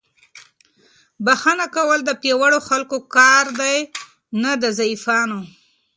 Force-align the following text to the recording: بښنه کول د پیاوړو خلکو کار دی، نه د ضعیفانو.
بښنه 1.25 1.65
کول 1.75 1.99
د 2.05 2.09
پیاوړو 2.21 2.59
خلکو 2.69 2.97
کار 3.15 3.45
دی، 3.61 3.77
نه 4.41 4.51
د 4.61 4.63
ضعیفانو. 4.79 5.39